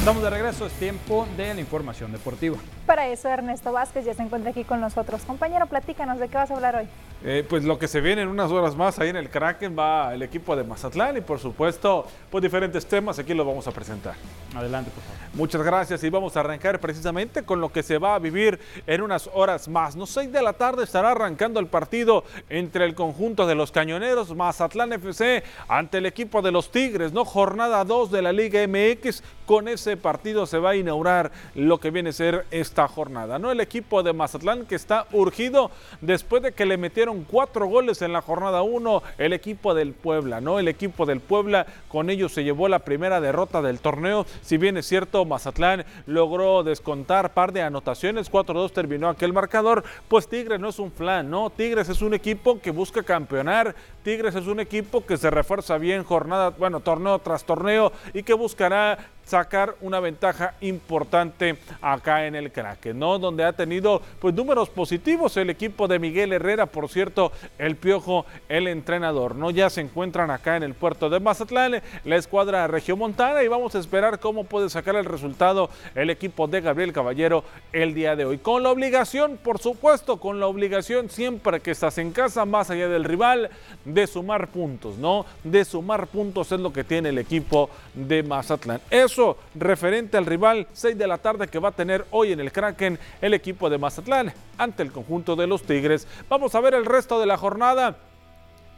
[0.00, 2.56] Estamos de regreso, es tiempo de la información deportiva.
[2.86, 5.20] Para eso Ernesto Vázquez ya se encuentra aquí con nosotros.
[5.26, 6.88] Compañero, platícanos de qué vas a hablar hoy.
[7.22, 10.14] Eh, pues lo que se viene en unas horas más ahí en el Kraken va
[10.14, 14.14] el equipo de Mazatlán y por supuesto pues diferentes temas aquí los vamos a presentar.
[14.54, 15.20] Adelante, por.
[15.32, 19.00] Muchas gracias y vamos a arrancar precisamente con lo que se va a vivir en
[19.00, 19.94] unas horas más.
[19.94, 24.34] No 6 de la tarde estará arrancando el partido entre el conjunto de los Cañoneros
[24.34, 27.24] Mazatlán FC ante el equipo de los Tigres, ¿no?
[27.24, 29.22] Jornada 2 de la Liga MX.
[29.46, 33.52] Con ese partido se va a inaugurar lo que viene a ser esta jornada, ¿no?
[33.52, 38.12] El equipo de Mazatlán que está urgido después de que le metieron cuatro goles en
[38.12, 40.58] la jornada 1 el equipo del Puebla, ¿no?
[40.58, 44.26] El equipo del Puebla con ellos se llevó la primera derrota del torneo.
[44.42, 50.28] Si bien es cierto, Mazatlán logró descontar par de anotaciones, 4-2 terminó aquel marcador, pues
[50.28, 51.50] Tigres no es un flan, ¿no?
[51.50, 56.04] Tigres es un equipo que busca campeonar, Tigres es un equipo que se refuerza bien
[56.04, 62.50] jornada, bueno, torneo tras torneo y que buscará sacar una ventaja importante acá en el
[62.50, 63.18] Kraken, ¿no?
[63.18, 68.26] Donde ha tenido pues números positivos el equipo de Miguel Herrera, por cierto, el Piojo,
[68.48, 69.50] el entrenador, ¿no?
[69.50, 73.78] Ya se encuentran acá en el puerto de Mazatlán, la escuadra regiomontana y vamos a
[73.78, 78.38] esperar cómo puede sacar el resultado el equipo de Gabriel Caballero el día de hoy.
[78.38, 82.88] Con la obligación, por supuesto, con la obligación siempre que estás en casa, más allá
[82.88, 83.50] del rival,
[83.84, 85.24] de sumar puntos, ¿no?
[85.44, 88.80] De sumar puntos es lo que tiene el equipo de Mazatlán.
[89.10, 92.52] Eso referente al rival 6 de la tarde que va a tener hoy en el
[92.52, 96.06] Kraken el equipo de Mazatlán ante el conjunto de los Tigres.
[96.28, 97.96] Vamos a ver el resto de la jornada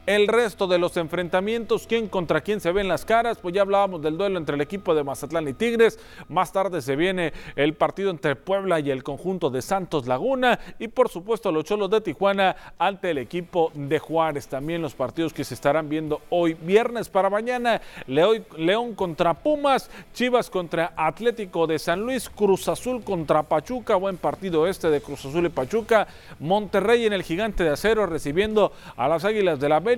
[0.05, 4.01] el resto de los enfrentamientos, quién contra quién se ven las caras, pues ya hablábamos
[4.01, 8.09] del duelo entre el equipo de Mazatlán y Tigres, más tarde se viene el partido
[8.09, 10.59] entre Puebla y el conjunto de Santos Laguna.
[10.77, 15.31] Y por supuesto los Cholos de Tijuana ante el equipo de Juárez, también los partidos
[15.31, 21.79] que se estarán viendo hoy viernes para mañana, León contra Pumas, Chivas contra Atlético de
[21.79, 26.07] San Luis, Cruz Azul contra Pachuca, buen partido este de Cruz Azul y Pachuca,
[26.39, 29.92] Monterrey en el Gigante de Acero recibiendo a las Águilas de la B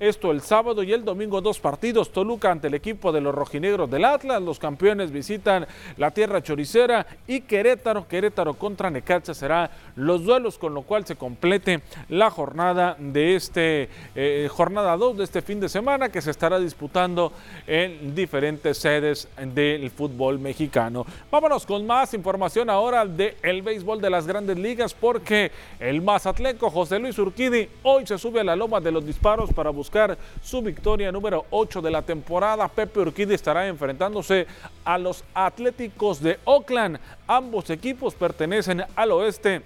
[0.00, 2.10] esto el sábado y el domingo dos partidos.
[2.10, 4.40] Toluca ante el equipo de los rojinegros del Atlas.
[4.40, 5.66] Los campeones visitan
[5.96, 8.06] la tierra choricera y Querétaro.
[8.06, 13.88] Querétaro contra Necaxa será los duelos con lo cual se complete la jornada de este
[14.14, 17.32] eh, jornada 2 de este fin de semana que se estará disputando
[17.66, 21.04] en diferentes sedes del fútbol mexicano.
[21.30, 26.70] Vámonos con más información ahora del el béisbol de las grandes ligas porque el mazatleco
[26.70, 31.10] José Luis Urquidi hoy se sube a la loma de los para buscar su victoria
[31.10, 32.68] número 8 de la temporada.
[32.68, 34.46] Pepe Urquidi estará enfrentándose
[34.84, 36.98] a los Atléticos de Oakland.
[37.26, 39.62] Ambos equipos pertenecen al oeste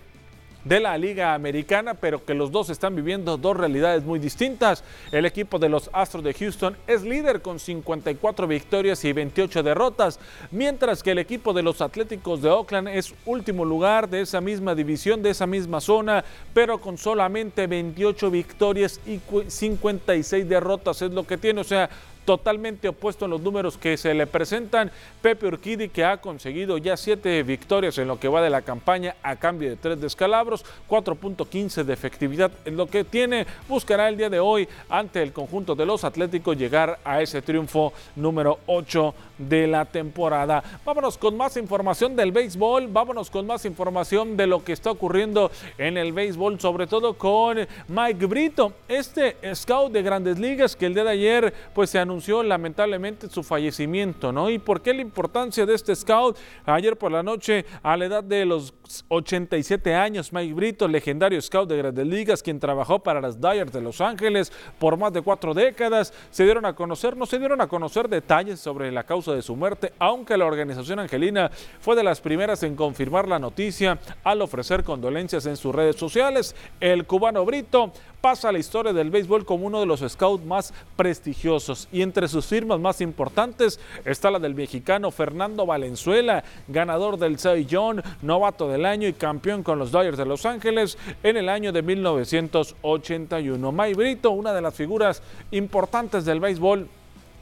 [0.64, 4.85] de la Liga Americana, pero que los dos están viviendo dos realidades muy distintas.
[5.12, 10.18] El equipo de los Astros de Houston es líder con 54 victorias y 28 derrotas,
[10.51, 14.75] mientras que el equipo de los Atléticos de Oakland es último lugar de esa misma
[14.75, 21.27] división, de esa misma zona, pero con solamente 28 victorias y 56 derrotas es lo
[21.27, 21.88] que tiene, o sea,
[22.28, 24.90] totalmente opuesto en los números que se le presentan.
[25.22, 29.16] Pepe Urquidi que ha conseguido ya siete victorias en lo que va de la campaña
[29.22, 33.46] a cambio de tres descalabros, 4.15 de efectividad en lo que tiene.
[33.66, 37.94] Buscará el día de hoy ante el conjunto de los Atléticos llegar a ese triunfo
[38.14, 40.62] número 8 de la temporada.
[40.85, 45.51] Vámonos con más información del béisbol, vámonos con más información de lo que está ocurriendo
[45.79, 50.94] en el béisbol, sobre todo con Mike Brito, este scout de grandes ligas que el
[50.94, 54.51] día de ayer pues se anunció lamentablemente su fallecimiento, ¿no?
[54.51, 56.37] ¿Y por qué la importancia de este scout?
[56.66, 58.74] Ayer por la noche, a la edad de los
[59.09, 63.81] 87 años, Mike Brito, legendario scout de grandes ligas, quien trabajó para las Dyers de
[63.81, 67.66] Los Ángeles por más de cuatro décadas, se dieron a conocer, no se dieron a
[67.66, 72.20] conocer detalles sobre la causa de su muerte, aunque la organización angelina fue de las
[72.20, 76.55] primeras en confirmar la noticia al ofrecer condolencias en sus redes sociales.
[76.81, 80.74] El cubano Brito pasa a la historia del béisbol como uno de los scouts más
[80.96, 87.38] prestigiosos y entre sus firmas más importantes está la del mexicano Fernando Valenzuela, ganador del
[87.38, 91.48] Cy Young, novato del año y campeón con los Dodgers de Los Ángeles en el
[91.48, 93.72] año de 1981.
[93.72, 96.86] May Brito, una de las figuras importantes del béisbol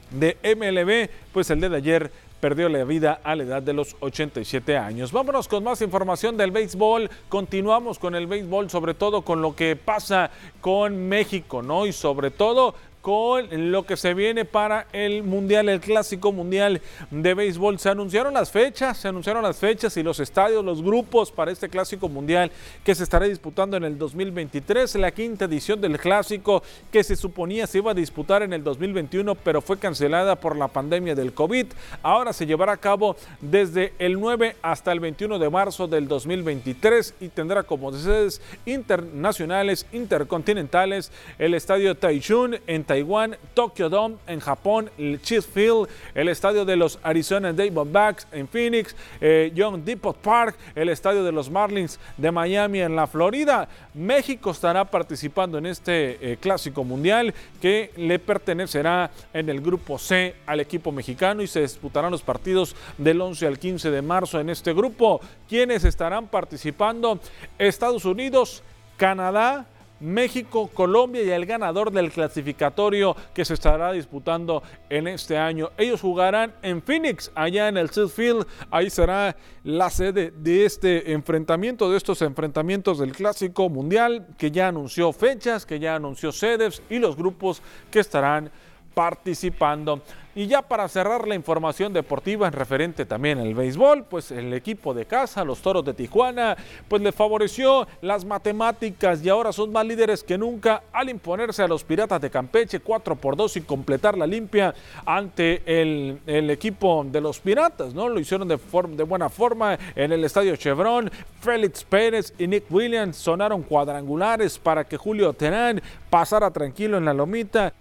[0.09, 4.77] de MLB, pues el de ayer perdió la vida a la edad de los 87
[4.77, 5.11] años.
[5.11, 7.07] Vámonos con más información del béisbol.
[7.29, 11.85] Continuamos con el béisbol, sobre todo con lo que pasa con México, ¿no?
[11.85, 12.73] Y sobre todo
[13.07, 17.79] con lo que se viene para el Mundial, el Clásico Mundial de Béisbol.
[17.79, 21.69] Se anunciaron las fechas, se anunciaron las fechas y los estadios, los grupos para este
[21.69, 22.51] Clásico Mundial
[22.83, 27.65] que se estará disputando en el 2023, la quinta edición del Clásico que se suponía
[27.65, 31.67] se iba a disputar en el 2021, pero fue cancelada por la pandemia del COVID.
[32.03, 37.13] Ahora se llevará a cabo desde el 9 hasta el 21 de marzo del 2023
[37.21, 44.39] y tendrá como sedes internacionales, intercontinentales, el estadio Taichung en Taichung Taiwán, Tokyo Dome en
[44.39, 50.57] Japón, el Field, el estadio de los Arizona Diamondbacks en Phoenix, eh, John Depot Park,
[50.73, 53.69] el estadio de los Marlins de Miami en la Florida.
[53.93, 60.33] México estará participando en este eh, clásico mundial que le pertenecerá en el grupo C
[60.47, 64.49] al equipo mexicano y se disputarán los partidos del 11 al 15 de marzo en
[64.49, 65.21] este grupo.
[65.47, 67.19] ¿Quiénes estarán participando?
[67.59, 68.63] Estados Unidos,
[68.97, 69.67] Canadá,
[69.99, 75.71] México, Colombia y el ganador del clasificatorio que se estará disputando en este año.
[75.77, 78.45] Ellos jugarán en Phoenix, allá en el Field.
[78.69, 84.67] Ahí será la sede de este enfrentamiento, de estos enfrentamientos del Clásico Mundial, que ya
[84.67, 88.51] anunció fechas, que ya anunció sedes y los grupos que estarán
[88.97, 90.01] participando.
[90.33, 94.95] Y ya para cerrar la información deportiva en referente también al béisbol, pues el equipo
[94.95, 96.57] de casa, los Toros de Tijuana,
[96.87, 101.67] pues le favoreció las matemáticas y ahora son más líderes que nunca al imponerse a
[101.67, 104.73] los Piratas de Campeche 4 por 2 y completar la limpia
[105.05, 108.09] ante el, equipo de los Piratas, ¿no?
[108.09, 108.57] Lo hicieron de,
[108.95, 111.11] de buena forma en el Estadio Chevron.
[111.39, 117.13] Félix Pérez y Nick Williams sonaron cuadrangulares para que Julio Terán pasara tranquilo en la
[117.13, 117.73] lomita.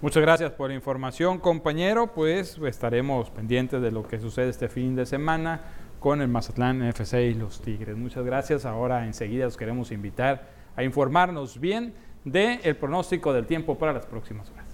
[0.00, 2.08] Muchas gracias por la información, compañero.
[2.08, 5.60] Pues estaremos pendientes de lo que sucede este fin de semana
[5.98, 7.96] con el Mazatlán FC y los Tigres.
[7.96, 8.64] Muchas gracias.
[8.64, 14.06] Ahora enseguida os queremos invitar a informarnos bien del el pronóstico del tiempo para las
[14.06, 14.68] próximas horas.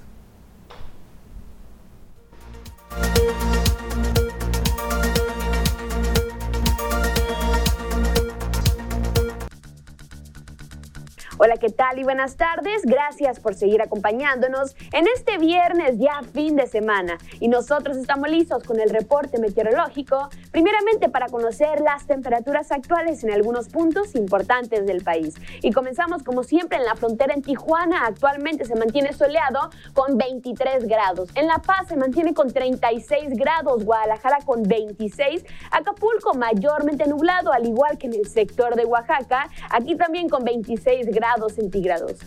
[11.37, 12.83] Hola, ¿qué tal y buenas tardes?
[12.85, 17.19] Gracias por seguir acompañándonos en este viernes ya fin de semana.
[17.41, 23.33] Y nosotros estamos listos con el reporte meteorológico, primeramente para conocer las temperaturas actuales en
[23.33, 25.35] algunos puntos importantes del país.
[25.63, 30.87] Y comenzamos como siempre en la frontera en Tijuana, actualmente se mantiene soleado con 23
[30.87, 31.29] grados.
[31.35, 37.67] En La Paz se mantiene con 36 grados, Guadalajara con 26, Acapulco mayormente nublado, al
[37.67, 42.21] igual que en el sector de Oaxaca, aquí también con 26 grados centígrados.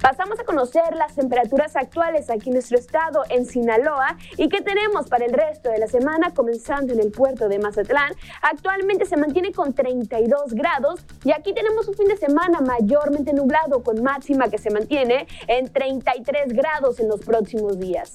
[0.00, 5.08] Pasamos a conocer las temperaturas actuales aquí en nuestro estado, en Sinaloa, y qué tenemos
[5.08, 8.12] para el resto de la semana, comenzando en el puerto de Mazatlán.
[8.40, 13.82] Actualmente se mantiene con 32 grados y aquí tenemos un fin de semana mayormente nublado
[13.82, 18.14] con máxima que se mantiene en 33 grados en los próximos días.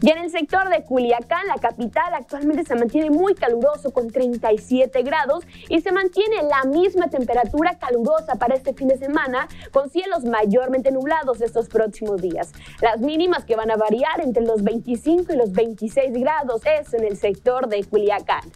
[0.00, 5.02] Y en el sector de Culiacán, la capital, actualmente se mantiene muy caluroso con 37
[5.02, 10.24] grados y se mantiene la misma temperatura calurosa para este fin de semana con cielos
[10.24, 12.52] mayormente nublados estos próximos días.
[12.80, 17.04] Las mínimas que van a variar entre los 25 y los 26 grados es en
[17.04, 18.52] el sector de Culiacán.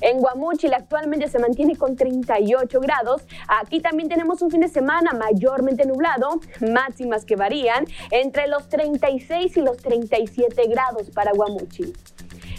[0.00, 3.22] En Guamúchil actualmente se mantiene con 38 grados.
[3.48, 9.56] Aquí también tenemos un fin de semana mayormente nublado, máximas que varían entre los 36
[9.56, 11.92] y los 37 grados para Guamúchil.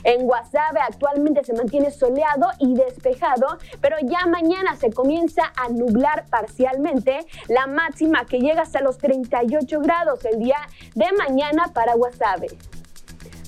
[0.04, 6.26] En Guasave actualmente se mantiene soleado y despejado, pero ya mañana se comienza a nublar
[6.30, 10.58] parcialmente, la máxima que llega hasta los 38 grados el día
[10.96, 12.48] de mañana para Guasave.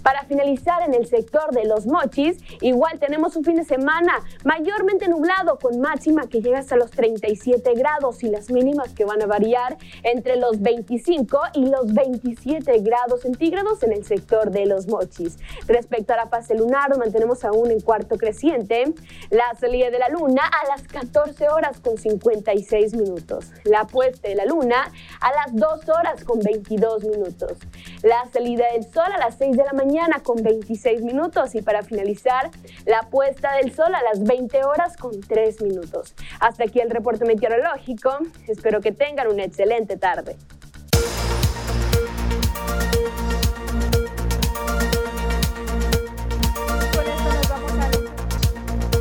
[0.04, 5.08] Para finalizar en el sector de los mochis, igual tenemos un fin de semana mayormente
[5.08, 9.28] nublado con máxima que llega hasta los 37 grados y las mínimas que van a
[9.28, 15.38] variar entre los 25 y los 27 grados centígrados en el sector de los mochis.
[15.68, 18.94] Respecto a la fase lunar, nos mantenemos aún en cuarto creciente.
[19.30, 23.52] La salida de la luna a las 14 horas con 56 minutos.
[23.64, 27.54] La puesta de la luna a las 2 horas con 22 minutos.
[28.02, 29.93] La salida del sol a las 6 de la mañana
[30.24, 32.50] con 26 minutos y para finalizar,
[32.86, 36.16] la puesta del sol a las 20 horas con 3 minutos.
[36.40, 38.18] Hasta aquí el reporte meteorológico.
[38.48, 40.36] Espero que tengan una excelente tarde.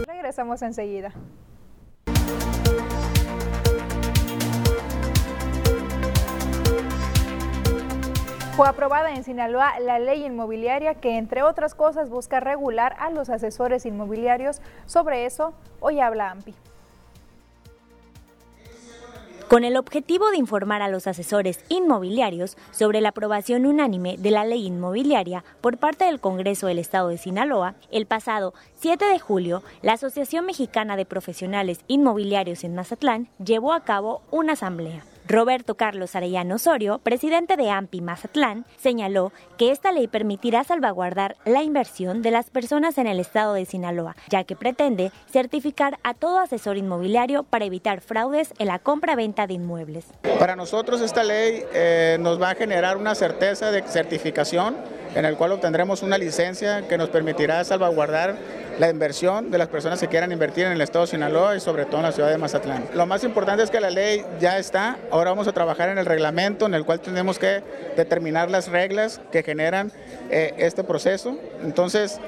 [0.07, 1.13] Regresamos enseguida.
[8.53, 13.31] Fue aprobada en Sinaloa la ley inmobiliaria que, entre otras cosas, busca regular a los
[13.31, 14.61] asesores inmobiliarios.
[14.85, 16.55] Sobre eso, hoy habla AMPI.
[19.49, 24.45] Con el objetivo de informar a los asesores inmobiliarios sobre la aprobación unánime de la
[24.45, 29.63] ley inmobiliaria por parte del Congreso del Estado de Sinaloa, el pasado 7 de julio,
[29.81, 35.05] la Asociación Mexicana de Profesionales Inmobiliarios en Mazatlán llevó a cabo una asamblea.
[35.29, 41.63] Roberto Carlos Arellano Osorio, presidente de AMPI Mazatlán, señaló que esta ley permitirá salvaguardar la
[41.63, 46.39] inversión de las personas en el estado de Sinaloa, ya que pretende certificar a todo
[46.39, 50.07] asesor inmobiliario para evitar fraudes en la compra-venta de inmuebles.
[50.39, 54.77] Para nosotros esta ley eh, nos va a generar una certeza de certificación
[55.15, 58.37] en el cual obtendremos una licencia que nos permitirá salvaguardar
[58.79, 61.85] la inversión de las personas que quieran invertir en el estado de Sinaloa y sobre
[61.85, 62.87] todo en la ciudad de Mazatlán.
[62.95, 66.07] Lo más importante es que la ley ya está, ahora vamos a trabajar en el
[66.07, 67.63] reglamento en el cual tenemos que
[67.97, 69.93] determinar las reglas que generan
[70.31, 71.37] eh, este proceso.
[71.63, 72.19] Entonces,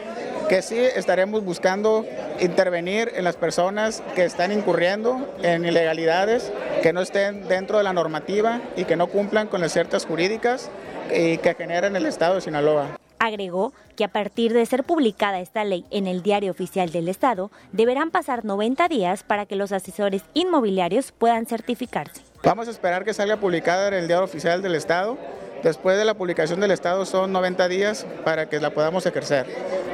[0.48, 2.04] que sí estaremos buscando
[2.40, 6.52] intervenir en las personas que están incurriendo en ilegalidades,
[6.82, 10.70] que no estén dentro de la normativa y que no cumplan con las ciertas jurídicas
[11.08, 12.98] que generan el estado de Sinaloa.
[13.24, 17.50] Agregó que a partir de ser publicada esta ley en el Diario Oficial del Estado,
[17.72, 22.20] deberán pasar 90 días para que los asesores inmobiliarios puedan certificarse.
[22.42, 25.16] Vamos a esperar que salga publicada en el Diario Oficial del Estado.
[25.64, 29.46] Después de la publicación del Estado son 90 días para que la podamos ejercer.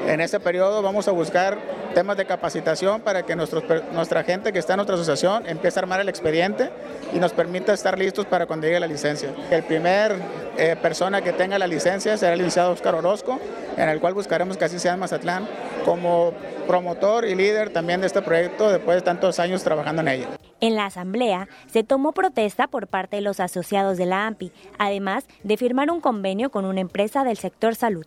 [0.08, 1.58] En ese periodo vamos a buscar
[1.94, 6.00] temas de capacitación para que nuestra gente que está en nuestra asociación empiece a armar
[6.00, 6.70] el expediente
[7.12, 9.32] y nos permita estar listos para cuando llegue la licencia.
[9.48, 10.16] El primer
[10.58, 13.38] eh, persona que tenga la licencia será el licenciado Oscar Orozco,
[13.76, 15.48] en el cual buscaremos que así sea en Mazatlán
[15.84, 16.32] como
[16.66, 20.28] promotor y líder también de este proyecto después de tantos años trabajando en ella.
[20.60, 25.26] En la asamblea se tomó protesta por parte de los asociados de la AMPI, además
[25.42, 28.06] de firmar un convenio con una empresa del sector salud.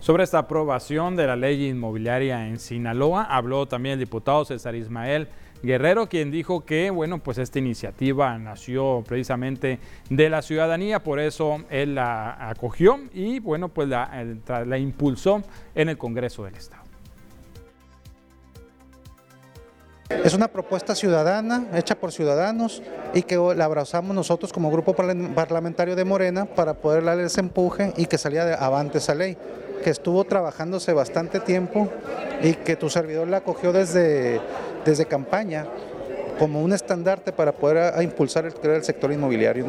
[0.00, 5.28] Sobre esta aprobación de la ley inmobiliaria en Sinaloa, habló también el diputado César Ismael
[5.62, 11.64] Guerrero, quien dijo que, bueno, pues esta iniciativa nació precisamente de la ciudadanía, por eso
[11.70, 14.10] él la acogió y, bueno, pues la,
[14.64, 15.42] la impulsó
[15.74, 16.85] en el Congreso del Estado.
[20.08, 22.80] Es una propuesta ciudadana, hecha por ciudadanos
[23.12, 27.92] y que la abrazamos nosotros como grupo parlamentario de Morena para poder darle ese empuje
[27.96, 29.36] y que salía de avante esa ley
[29.82, 31.88] que estuvo trabajándose bastante tiempo
[32.40, 34.40] y que tu servidor la acogió desde,
[34.84, 35.66] desde campaña
[36.38, 39.66] como un estandarte para poder impulsar el, el sector inmobiliario.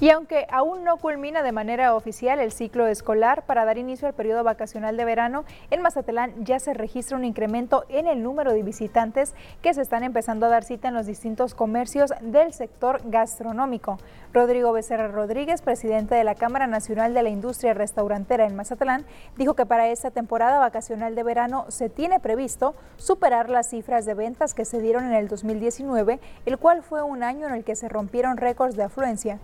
[0.00, 4.14] Y aunque aún no culmina de manera oficial el ciclo escolar para dar inicio al
[4.14, 8.62] periodo vacacional de verano, en Mazatlán ya se registra un incremento en el número de
[8.62, 13.98] visitantes que se están empezando a dar cita en los distintos comercios del sector gastronómico.
[14.32, 19.04] Rodrigo Becerra Rodríguez, presidente de la Cámara Nacional de la Industria Restaurantera en Mazatlán,
[19.36, 24.14] dijo que para esta temporada vacacional de verano se tiene previsto superar las cifras de
[24.14, 27.76] ventas que se dieron en el 2019, el cual fue un año en el que
[27.76, 29.40] se rompieron récords de afluencia.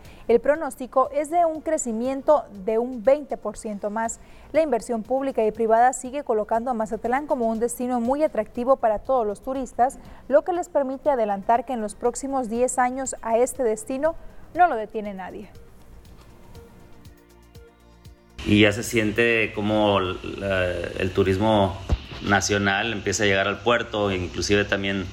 [0.46, 4.20] Pronóstico es de un crecimiento de un 20% más.
[4.52, 9.00] La inversión pública y privada sigue colocando a Mazatlán como un destino muy atractivo para
[9.00, 13.38] todos los turistas, lo que les permite adelantar que en los próximos 10 años a
[13.38, 14.14] este destino
[14.54, 15.50] no lo detiene nadie.
[18.46, 21.76] Y ya se siente como el turismo
[22.22, 25.06] nacional empieza a llegar al puerto, inclusive también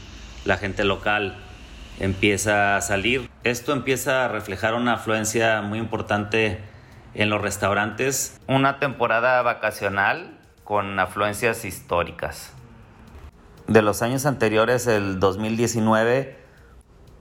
[0.46, 1.36] la gente local
[2.00, 3.30] empieza a salir.
[3.44, 6.60] Esto empieza a reflejar una afluencia muy importante
[7.14, 8.40] en los restaurantes.
[8.48, 12.54] Una temporada vacacional con afluencias históricas.
[13.68, 16.38] De los años anteriores, el 2019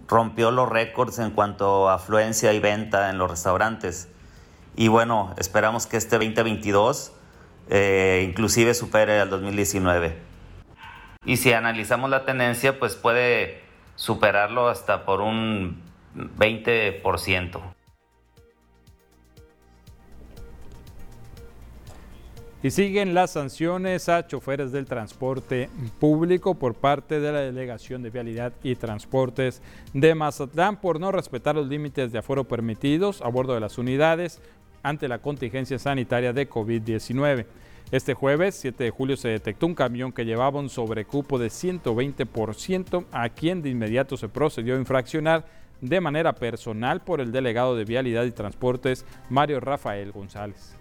[0.09, 4.09] rompió los récords en cuanto a afluencia y venta en los restaurantes.
[4.77, 7.13] Y bueno, esperamos que este 2022
[7.71, 10.17] eh, inclusive supere al 2019.
[11.25, 13.62] Y si analizamos la tendencia, pues puede
[14.03, 15.81] superarlo hasta por un
[16.17, 17.61] 20%.
[22.65, 28.11] Y siguen las sanciones a choferes del transporte público por parte de la Delegación de
[28.11, 33.55] Vialidad y Transportes de Mazatlán por no respetar los límites de aforo permitidos a bordo
[33.55, 34.41] de las unidades
[34.83, 37.47] ante la contingencia sanitaria de COVID-19.
[37.93, 43.05] Este jueves, 7 de julio, se detectó un camión que llevaba un sobrecupo de 120%,
[43.13, 45.45] a quien de inmediato se procedió a infraccionar
[45.83, 50.75] de manera personal por el delegado de Vialidad y Transportes, Mario Rafael González.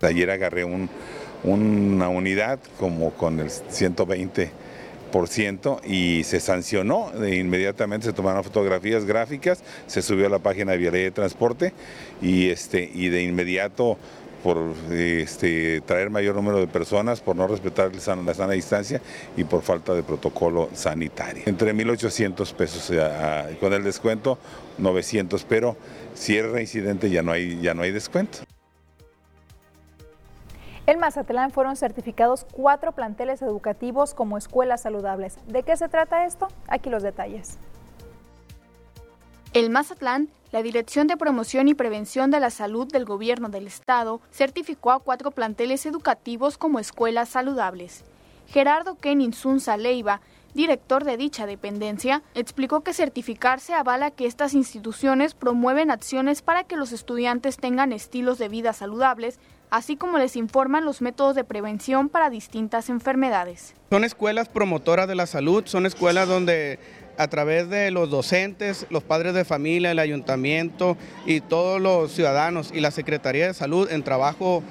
[0.00, 4.52] Ayer agarré una unidad como con el 120
[5.84, 7.10] y se sancionó.
[7.26, 11.72] Inmediatamente se tomaron fotografías gráficas, se subió a la página de Vialidad de Transporte
[12.20, 13.96] y, este, y de inmediato
[14.46, 19.00] por este, traer mayor número de personas, por no respetar la sana, distancia
[19.36, 21.42] y por falta de protocolo sanitario.
[21.46, 22.92] Entre 1.800 pesos
[23.58, 24.38] con el descuento
[24.78, 25.76] 900, pero
[26.14, 28.38] si es reincidente ya no hay, ya no hay descuento.
[30.86, 35.38] En Mazatlán fueron certificados cuatro planteles educativos como escuelas saludables.
[35.48, 36.46] ¿De qué se trata esto?
[36.68, 37.58] Aquí los detalles.
[39.56, 44.20] El Mazatlán, la Dirección de Promoción y Prevención de la Salud del Gobierno del Estado
[44.30, 48.04] certificó a cuatro planteles educativos como escuelas saludables.
[48.48, 50.20] Gerardo Kenin Sunza Leiva,
[50.52, 56.76] director de dicha dependencia, explicó que certificarse avala que estas instituciones promueven acciones para que
[56.76, 59.38] los estudiantes tengan estilos de vida saludables,
[59.70, 63.74] así como les informan los métodos de prevención para distintas enfermedades.
[63.88, 66.78] Son escuelas promotoras de la salud, son escuelas donde
[67.18, 72.70] a través de los docentes, los padres de familia, el ayuntamiento y todos los ciudadanos
[72.74, 74.62] y la Secretaría de Salud en trabajo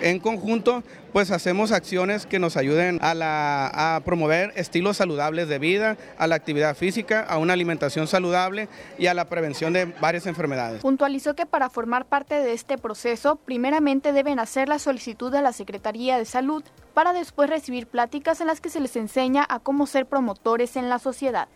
[0.00, 0.82] en conjunto,
[1.12, 6.76] pues hacemos acciones que nos ayuden a, promover estilos saludables de vida, a la actividad
[6.76, 8.68] física, a una alimentación saludable
[8.98, 10.82] y a la prevención de varias enfermedades.
[10.82, 15.52] Puntualizó que para formar parte de este proceso, primeramente deben hacer la solicitud a la
[15.52, 19.86] Secretaría de Salud para después recibir pláticas en las que se les enseña a cómo
[19.86, 21.48] ser promotores en la sociedad.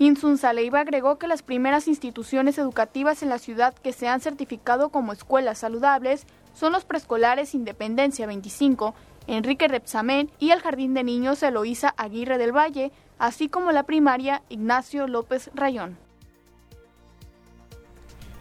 [0.00, 4.90] Insun Saleiva agregó que las primeras instituciones educativas en la ciudad que se han certificado
[4.90, 6.24] como escuelas saludables
[6.54, 8.94] son los preescolares Independencia 25,
[9.26, 14.42] Enrique Repsamen y el Jardín de Niños Eloísa Aguirre del Valle, así como la primaria
[14.48, 15.98] Ignacio López Rayón.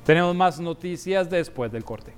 [0.06, 2.14] Tenemos más noticias después del corte.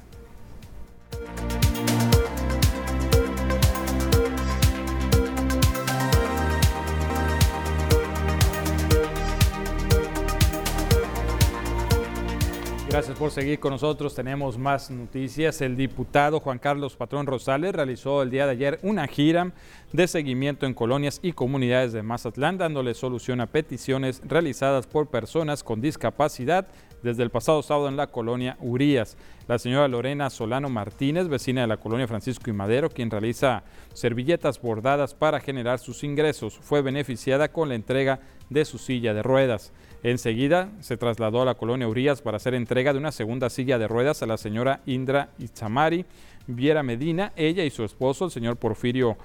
[12.89, 14.15] Gracias por seguir con nosotros.
[14.15, 15.61] Tenemos más noticias.
[15.61, 19.51] El diputado Juan Carlos Patrón Rosales realizó el día de ayer una gira
[19.93, 25.63] de seguimiento en colonias y comunidades de Mazatlán, dándole solución a peticiones realizadas por personas
[25.63, 26.67] con discapacidad
[27.03, 29.17] desde el pasado sábado en la colonia Urías.
[29.47, 33.63] La señora Lorena Solano Martínez, vecina de la colonia Francisco y Madero, quien realiza
[33.93, 38.19] servilletas bordadas para generar sus ingresos, fue beneficiada con la entrega
[38.49, 39.71] de su silla de ruedas.
[40.01, 43.87] Enseguida se trasladó a la colonia Urias para hacer entrega de una segunda silla de
[43.87, 46.05] ruedas a la señora Indra Itzamari
[46.47, 47.33] Viera Medina.
[47.35, 49.17] Ella y su esposo, el señor Porfirio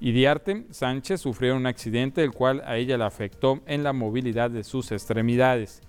[0.00, 4.62] Idiarte Sánchez, sufrieron un accidente el cual a ella le afectó en la movilidad de
[4.62, 5.82] sus extremidades.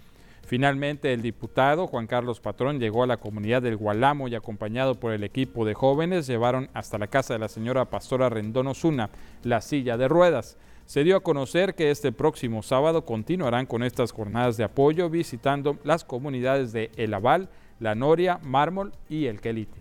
[0.43, 5.13] Finalmente, el diputado Juan Carlos Patrón llegó a la comunidad del Gualamo y acompañado por
[5.13, 9.11] el equipo de jóvenes llevaron hasta la casa de la señora Pastora Rendón Osuna
[9.43, 10.57] la silla de ruedas.
[10.91, 15.77] Se dio a conocer que este próximo sábado continuarán con estas jornadas de apoyo visitando
[15.85, 17.47] las comunidades de El Aval,
[17.79, 19.79] La Noria, Mármol y El Quelite.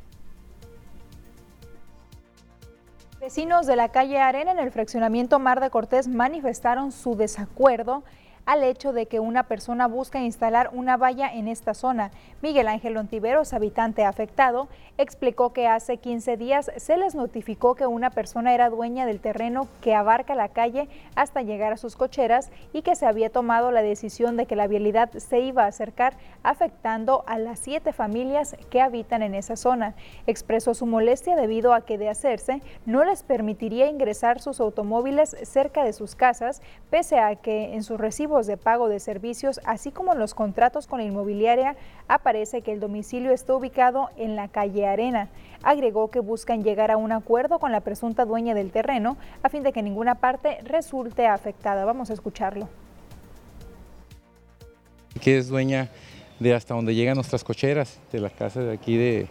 [3.18, 8.04] Vecinos de la calle Arena en el fraccionamiento Mar de Cortés manifestaron su desacuerdo
[8.46, 12.10] al hecho de que una persona busca instalar una valla en esta zona.
[12.42, 14.68] Miguel Ángel Ontiveros, habitante afectado,
[14.98, 19.68] explicó que hace 15 días se les notificó que una persona era dueña del terreno
[19.80, 23.82] que abarca la calle hasta llegar a sus cocheras y que se había tomado la
[23.82, 28.80] decisión de que la vialidad se iba a acercar afectando a las siete familias que
[28.80, 29.94] habitan en esa zona.
[30.26, 35.84] Expresó su molestia debido a que de hacerse no les permitiría ingresar sus automóviles cerca
[35.84, 40.12] de sus casas, pese a que en sus recibos de pago de servicios, así como
[40.12, 41.76] en los contratos con la inmobiliaria,
[42.06, 45.28] aparece que el domicilio está ubicado en la calle Arena.
[45.62, 49.64] Agregó que buscan llegar a un acuerdo con la presunta dueña del terreno a fin
[49.64, 51.84] de que ninguna parte resulte afectada.
[51.84, 52.68] Vamos a escucharlo.
[55.20, 55.88] Que es dueña
[56.38, 59.26] de hasta donde llegan nuestras cocheras, de la casa de aquí de,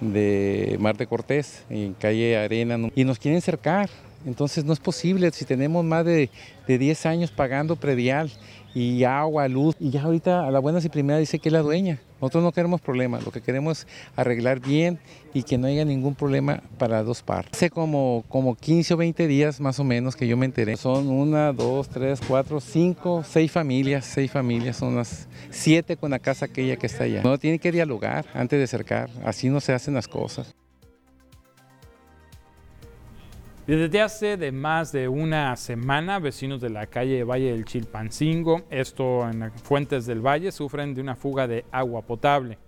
[0.00, 3.88] de Marte Cortés, en calle Arena, y nos quieren cercar.
[4.26, 6.30] Entonces no es posible si tenemos más de,
[6.66, 8.30] de 10 años pagando predial
[8.74, 11.60] y agua, luz, y ya ahorita a la buena y primera dice que es la
[11.60, 12.00] dueña.
[12.20, 15.00] Nosotros no queremos problemas, lo que queremos es arreglar bien
[15.34, 17.52] y que no haya ningún problema para dos partes.
[17.52, 20.76] Hace como, como 15 o 20 días más o menos que yo me enteré.
[20.76, 26.20] Son una, dos, tres, cuatro, cinco, seis familias, seis familias, son las siete con la
[26.20, 27.22] casa aquella que está allá.
[27.22, 30.54] No tiene que dialogar antes de acercar, así no se hacen las cosas.
[33.64, 39.24] Desde hace de más de una semana, vecinos de la calle Valle del Chilpancingo, esto
[39.28, 42.58] en Fuentes del Valle, sufren de una fuga de agua potable.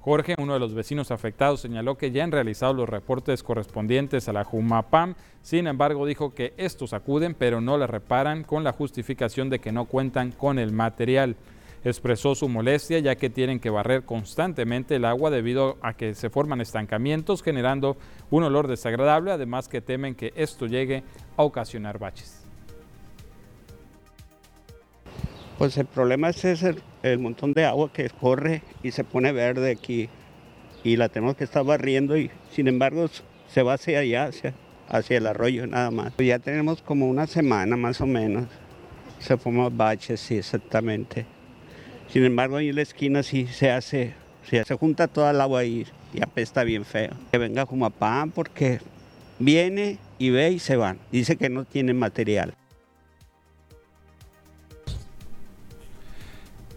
[0.00, 4.32] Jorge, uno de los vecinos afectados, señaló que ya han realizado los reportes correspondientes a
[4.32, 9.50] la Jumapam, sin embargo dijo que estos acuden pero no le reparan con la justificación
[9.50, 11.36] de que no cuentan con el material
[11.84, 16.30] expresó su molestia ya que tienen que barrer constantemente el agua debido a que se
[16.30, 17.96] forman estancamientos generando
[18.30, 21.02] un olor desagradable, además que temen que esto llegue
[21.36, 22.44] a ocasionar baches.
[25.58, 29.70] Pues el problema es ese, el montón de agua que corre y se pone verde
[29.70, 30.08] aquí
[30.82, 33.06] y la tenemos que estar barriendo y sin embargo
[33.46, 34.54] se va hacia allá, hacia,
[34.88, 36.14] hacia el arroyo nada más.
[36.18, 38.46] Ya tenemos como una semana más o menos,
[39.18, 41.26] se forman baches, sí, exactamente.
[42.12, 45.86] Sin embargo, ahí en la esquina sí se hace, se, junta toda el agua ahí
[46.12, 47.10] y apesta bien feo.
[47.30, 48.80] Que venga Jumapán porque
[49.38, 50.98] viene y ve y se van.
[51.12, 52.54] Dice que no tiene material.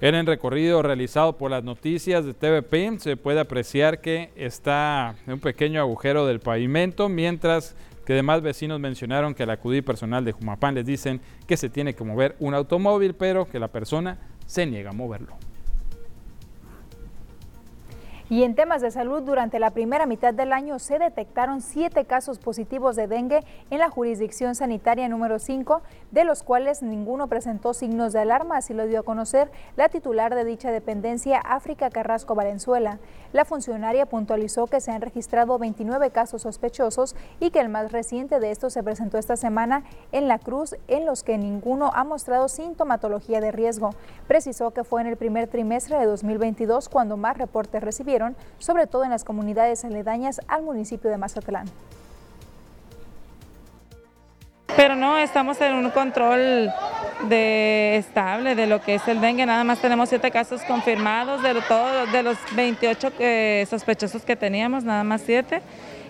[0.01, 5.39] En el recorrido realizado por las noticias de TVP se puede apreciar que está un
[5.39, 7.75] pequeño agujero del pavimento, mientras
[8.05, 11.95] que demás vecinos mencionaron que al acudir personal de Jumapán les dicen que se tiene
[11.95, 15.37] que mover un automóvil, pero que la persona se niega a moverlo.
[18.29, 22.39] Y en temas de salud, durante la primera mitad del año se detectaron siete casos
[22.39, 28.13] positivos de dengue en la jurisdicción sanitaria número 5, de los cuales ninguno presentó signos
[28.13, 32.99] de alarma, así lo dio a conocer la titular de dicha dependencia, África Carrasco Valenzuela.
[33.33, 38.39] La funcionaria puntualizó que se han registrado 29 casos sospechosos y que el más reciente
[38.39, 42.47] de estos se presentó esta semana en La Cruz, en los que ninguno ha mostrado
[42.47, 43.89] sintomatología de riesgo.
[44.27, 48.22] Precisó que fue en el primer trimestre de 2022 cuando más reportes recibieron
[48.59, 51.67] sobre todo en las comunidades aledañas al municipio de Mazatlán.
[54.75, 56.71] Pero no, estamos en un control
[57.29, 59.45] de estable de lo que es el dengue.
[59.45, 63.11] Nada más tenemos siete casos confirmados de los 28
[63.69, 65.61] sospechosos que teníamos, nada más siete.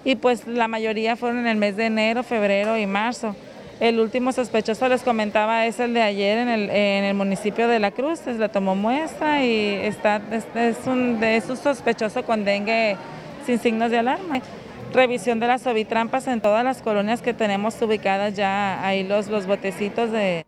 [0.05, 3.36] Y pues la mayoría fueron en el mes de enero, febrero y marzo.
[3.80, 7.80] El último sospechoso, les comentaba, es el de ayer en el, en el municipio de
[7.80, 8.19] La Cruz.
[8.19, 12.97] Se le tomó muestra y está, es, un, es un sospechoso con dengue
[13.45, 14.41] sin signos de alarma.
[14.93, 19.47] Revisión de las ovitrampas en todas las colonias que tenemos ubicadas ya ahí los, los
[19.47, 20.45] botecitos de...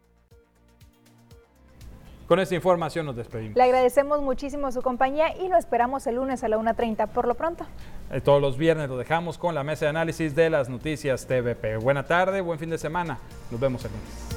[2.27, 3.55] Con esta información nos despedimos.
[3.55, 7.35] Le agradecemos muchísimo su compañía y lo esperamos el lunes a la 1.30 por lo
[7.35, 7.65] pronto.
[8.11, 11.77] Eh, todos los viernes lo dejamos con la mesa de análisis de las noticias TVP.
[11.77, 13.17] Buena tarde, buen fin de semana.
[13.51, 14.34] Nos vemos el.